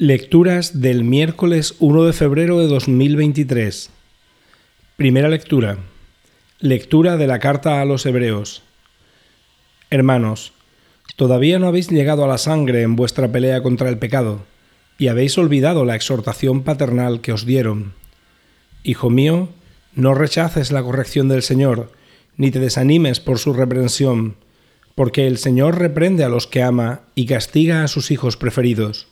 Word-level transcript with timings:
Lecturas 0.00 0.80
del 0.80 1.02
miércoles 1.02 1.74
1 1.80 2.04
de 2.04 2.12
febrero 2.12 2.60
de 2.60 2.68
2023. 2.68 3.90
Primera 4.96 5.28
lectura. 5.28 5.78
Lectura 6.60 7.16
de 7.16 7.26
la 7.26 7.40
carta 7.40 7.80
a 7.80 7.84
los 7.84 8.06
Hebreos. 8.06 8.62
Hermanos, 9.90 10.52
todavía 11.16 11.58
no 11.58 11.66
habéis 11.66 11.90
llegado 11.90 12.24
a 12.24 12.28
la 12.28 12.38
sangre 12.38 12.82
en 12.82 12.94
vuestra 12.94 13.32
pelea 13.32 13.60
contra 13.60 13.88
el 13.88 13.98
pecado, 13.98 14.44
y 14.98 15.08
habéis 15.08 15.36
olvidado 15.36 15.84
la 15.84 15.96
exhortación 15.96 16.62
paternal 16.62 17.20
que 17.20 17.32
os 17.32 17.44
dieron. 17.44 17.92
Hijo 18.84 19.10
mío, 19.10 19.48
no 19.96 20.14
rechaces 20.14 20.70
la 20.70 20.84
corrección 20.84 21.26
del 21.26 21.42
Señor, 21.42 21.90
ni 22.36 22.52
te 22.52 22.60
desanimes 22.60 23.18
por 23.18 23.40
su 23.40 23.52
reprensión, 23.52 24.36
porque 24.94 25.26
el 25.26 25.38
Señor 25.38 25.76
reprende 25.76 26.22
a 26.22 26.28
los 26.28 26.46
que 26.46 26.62
ama 26.62 27.00
y 27.16 27.26
castiga 27.26 27.82
a 27.82 27.88
sus 27.88 28.12
hijos 28.12 28.36
preferidos. 28.36 29.08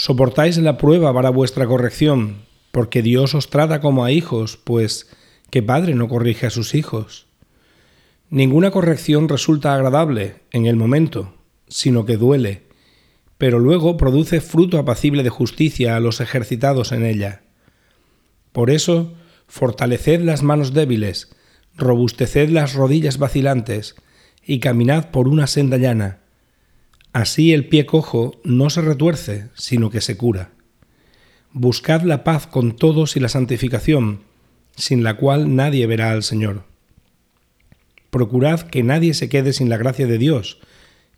Soportáis 0.00 0.56
la 0.58 0.78
prueba 0.78 1.12
para 1.12 1.30
vuestra 1.30 1.66
corrección, 1.66 2.46
porque 2.70 3.02
Dios 3.02 3.34
os 3.34 3.50
trata 3.50 3.80
como 3.80 4.04
a 4.04 4.12
hijos, 4.12 4.56
pues 4.56 5.10
¿qué 5.50 5.60
padre 5.60 5.96
no 5.96 6.06
corrige 6.06 6.46
a 6.46 6.50
sus 6.50 6.76
hijos? 6.76 7.26
Ninguna 8.30 8.70
corrección 8.70 9.28
resulta 9.28 9.74
agradable 9.74 10.36
en 10.52 10.66
el 10.66 10.76
momento, 10.76 11.34
sino 11.66 12.06
que 12.06 12.16
duele, 12.16 12.62
pero 13.38 13.58
luego 13.58 13.96
produce 13.96 14.40
fruto 14.40 14.78
apacible 14.78 15.24
de 15.24 15.30
justicia 15.30 15.96
a 15.96 16.00
los 16.00 16.20
ejercitados 16.20 16.92
en 16.92 17.04
ella. 17.04 17.42
Por 18.52 18.70
eso, 18.70 19.14
fortaleced 19.48 20.20
las 20.20 20.44
manos 20.44 20.72
débiles, 20.74 21.34
robusteced 21.76 22.50
las 22.50 22.74
rodillas 22.74 23.18
vacilantes, 23.18 23.96
y 24.46 24.60
caminad 24.60 25.10
por 25.10 25.26
una 25.26 25.48
senda 25.48 25.76
llana, 25.76 26.20
Así 27.18 27.52
el 27.52 27.66
pie 27.66 27.84
cojo 27.84 28.40
no 28.44 28.70
se 28.70 28.80
retuerce, 28.80 29.48
sino 29.54 29.90
que 29.90 30.00
se 30.00 30.16
cura. 30.16 30.52
Buscad 31.52 32.02
la 32.02 32.22
paz 32.22 32.46
con 32.46 32.76
todos 32.76 33.16
y 33.16 33.18
la 33.18 33.28
santificación, 33.28 34.20
sin 34.76 35.02
la 35.02 35.16
cual 35.16 35.56
nadie 35.56 35.84
verá 35.88 36.12
al 36.12 36.22
Señor. 36.22 36.62
Procurad 38.10 38.60
que 38.60 38.84
nadie 38.84 39.14
se 39.14 39.28
quede 39.28 39.52
sin 39.52 39.68
la 39.68 39.78
gracia 39.78 40.06
de 40.06 40.16
Dios, 40.16 40.60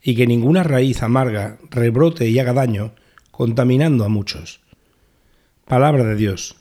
y 0.02 0.14
que 0.14 0.26
ninguna 0.26 0.62
raíz 0.62 1.02
amarga 1.02 1.58
rebrote 1.68 2.30
y 2.30 2.38
haga 2.38 2.54
daño, 2.54 2.94
contaminando 3.30 4.06
a 4.06 4.08
muchos. 4.08 4.60
Palabra 5.66 6.04
de 6.04 6.16
Dios. 6.16 6.56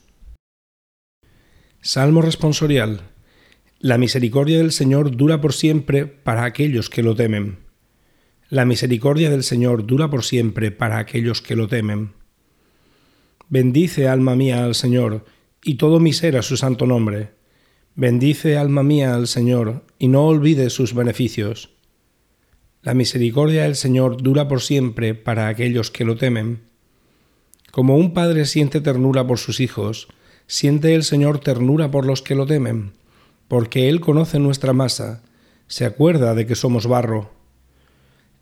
Salmo 1.80 2.22
responsorial. 2.22 3.04
La 3.80 3.98
misericordia 3.98 4.58
del 4.58 4.74
Señor 4.74 5.16
dura 5.16 5.40
por 5.40 5.54
siempre 5.54 6.08
para 6.08 6.44
aquellos 6.44 6.90
que 6.90 7.04
lo 7.04 7.16
temen. 7.16 7.69
La 8.52 8.66
misericordia 8.66 9.30
del 9.30 9.44
Señor 9.44 9.86
dura 9.86 10.10
por 10.10 10.24
siempre 10.24 10.72
para 10.72 10.98
aquellos 10.98 11.44
que 11.44 11.56
lo 11.56 11.68
temen. 11.68 12.14
Bendice, 13.48 14.08
alma 14.08 14.36
mía, 14.36 14.64
al 14.64 14.74
Señor, 14.74 15.24
y 15.64 15.76
todo 15.76 16.00
mi 16.00 16.14
ser 16.14 16.36
a 16.36 16.42
su 16.42 16.58
santo 16.58 16.88
nombre. 16.88 17.30
Bendice, 17.94 18.58
alma 18.58 18.82
mía, 18.82 19.14
al 19.14 19.28
Señor, 19.28 19.84
y 20.00 20.08
no 20.08 20.26
olvides 20.26 20.74
sus 20.74 20.96
beneficios. 20.96 21.70
La 22.82 22.96
misericordia 22.96 23.64
del 23.64 23.76
Señor 23.76 24.20
dura 24.20 24.48
por 24.48 24.62
siempre 24.62 25.14
para 25.14 25.48
aquellos 25.48 25.92
que 25.92 26.04
lo 26.04 26.16
temen. 26.16 26.62
Como 27.70 27.98
un 27.98 28.16
padre 28.16 28.46
siente 28.46 28.82
ternura 28.82 29.28
por 29.28 29.38
sus 29.38 29.60
hijos, 29.60 30.08
siente 30.48 30.96
el 30.96 31.04
Señor 31.04 31.40
ternura 31.40 31.92
por 31.92 32.08
los 32.08 32.24
que 32.24 32.34
lo 32.34 32.48
temen, 32.48 32.94
porque 33.48 33.90
Él 33.90 34.00
conoce 34.00 34.40
nuestra 34.40 34.74
masa, 34.74 35.22
se 35.68 35.86
acuerda 35.86 36.34
de 36.34 36.48
que 36.48 36.56
somos 36.56 36.88
barro. 36.88 37.39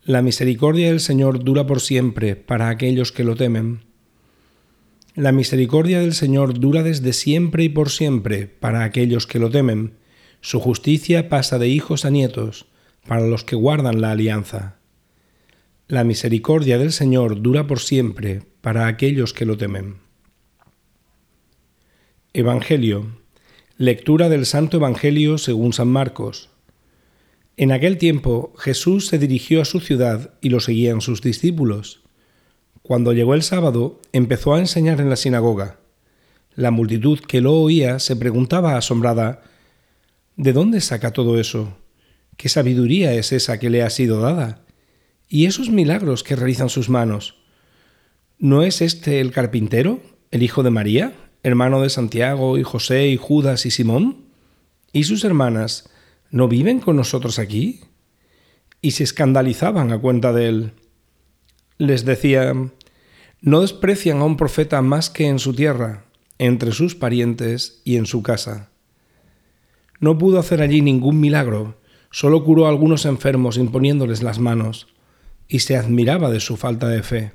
La 0.08 0.22
misericordia 0.22 0.88
del 0.88 1.00
Señor 1.00 1.44
dura 1.44 1.66
por 1.66 1.82
siempre 1.82 2.34
para 2.34 2.70
aquellos 2.70 3.12
que 3.12 3.24
lo 3.24 3.36
temen. 3.36 3.80
La 5.14 5.32
misericordia 5.32 6.00
del 6.00 6.14
Señor 6.14 6.58
dura 6.58 6.82
desde 6.82 7.12
siempre 7.12 7.64
y 7.64 7.68
por 7.68 7.90
siempre 7.90 8.46
para 8.46 8.84
aquellos 8.84 9.26
que 9.26 9.38
lo 9.38 9.50
temen. 9.50 9.98
Su 10.40 10.60
justicia 10.60 11.28
pasa 11.28 11.58
de 11.58 11.68
hijos 11.68 12.06
a 12.06 12.10
nietos 12.10 12.64
para 13.06 13.26
los 13.26 13.44
que 13.44 13.54
guardan 13.54 14.00
la 14.00 14.12
alianza. 14.12 14.78
La 15.88 16.04
misericordia 16.04 16.78
del 16.78 16.92
Señor 16.92 17.42
dura 17.42 17.66
por 17.66 17.78
siempre 17.78 18.44
para 18.62 18.86
aquellos 18.86 19.34
que 19.34 19.44
lo 19.44 19.58
temen. 19.58 19.96
Evangelio. 22.32 23.08
Lectura 23.76 24.30
del 24.30 24.46
Santo 24.46 24.78
Evangelio 24.78 25.36
según 25.36 25.74
San 25.74 25.88
Marcos. 25.88 26.48
En 27.60 27.72
aquel 27.72 27.98
tiempo 27.98 28.54
Jesús 28.56 29.08
se 29.08 29.18
dirigió 29.18 29.60
a 29.60 29.64
su 29.64 29.80
ciudad 29.80 30.30
y 30.40 30.50
lo 30.50 30.60
seguían 30.60 31.00
sus 31.00 31.22
discípulos. 31.22 32.02
Cuando 32.82 33.12
llegó 33.12 33.34
el 33.34 33.42
sábado, 33.42 34.00
empezó 34.12 34.54
a 34.54 34.60
enseñar 34.60 35.00
en 35.00 35.10
la 35.10 35.16
sinagoga. 35.16 35.80
La 36.54 36.70
multitud 36.70 37.18
que 37.18 37.40
lo 37.40 37.54
oía 37.54 37.98
se 37.98 38.14
preguntaba 38.14 38.76
asombrada, 38.76 39.42
¿De 40.36 40.52
dónde 40.52 40.80
saca 40.80 41.12
todo 41.12 41.40
eso? 41.40 41.76
¿Qué 42.36 42.48
sabiduría 42.48 43.12
es 43.14 43.32
esa 43.32 43.58
que 43.58 43.70
le 43.70 43.82
ha 43.82 43.90
sido 43.90 44.20
dada? 44.20 44.64
¿Y 45.28 45.46
esos 45.46 45.68
milagros 45.68 46.22
que 46.22 46.36
realizan 46.36 46.68
sus 46.68 46.88
manos? 46.88 47.40
¿No 48.38 48.62
es 48.62 48.82
este 48.82 49.18
el 49.18 49.32
carpintero, 49.32 50.00
el 50.30 50.44
hijo 50.44 50.62
de 50.62 50.70
María, 50.70 51.12
hermano 51.42 51.82
de 51.82 51.90
Santiago 51.90 52.56
y 52.56 52.62
José 52.62 53.08
y 53.08 53.16
Judas 53.16 53.66
y 53.66 53.72
Simón? 53.72 54.26
¿Y 54.92 55.04
sus 55.04 55.24
hermanas? 55.24 55.90
¿No 56.30 56.48
viven 56.48 56.80
con 56.80 56.96
nosotros 56.96 57.38
aquí? 57.38 57.80
Y 58.80 58.92
se 58.92 59.04
escandalizaban 59.04 59.92
a 59.92 59.98
cuenta 59.98 60.32
de 60.32 60.48
él. 60.48 60.72
Les 61.78 62.04
decía, 62.04 62.52
no 63.40 63.60
desprecian 63.60 64.18
a 64.18 64.24
un 64.24 64.36
profeta 64.36 64.82
más 64.82 65.10
que 65.10 65.26
en 65.26 65.38
su 65.38 65.54
tierra, 65.54 66.04
entre 66.38 66.72
sus 66.72 66.94
parientes 66.94 67.82
y 67.84 67.96
en 67.96 68.06
su 68.06 68.22
casa. 68.22 68.70
No 70.00 70.18
pudo 70.18 70.38
hacer 70.38 70.62
allí 70.62 70.82
ningún 70.82 71.20
milagro, 71.20 71.78
solo 72.10 72.44
curó 72.44 72.66
a 72.66 72.68
algunos 72.68 73.04
enfermos 73.04 73.56
imponiéndoles 73.56 74.22
las 74.22 74.38
manos, 74.38 74.88
y 75.48 75.60
se 75.60 75.76
admiraba 75.76 76.30
de 76.30 76.40
su 76.40 76.56
falta 76.56 76.88
de 76.88 77.02
fe. 77.02 77.32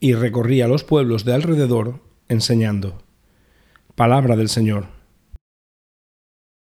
Y 0.00 0.14
recorría 0.14 0.68
los 0.68 0.84
pueblos 0.84 1.24
de 1.24 1.34
alrededor 1.34 2.00
enseñando. 2.28 3.02
Palabra 3.94 4.36
del 4.36 4.48
Señor. 4.48 5.01